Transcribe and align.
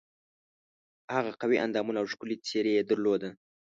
هغه 1.15 1.31
قوي 1.41 1.57
اندامونه 1.65 1.97
او 2.01 2.07
ښکلې 2.13 2.35
څېره 2.47 2.71
یې 2.77 2.83
درلوده. 2.89 3.29